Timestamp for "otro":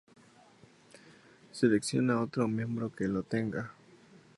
2.21-2.47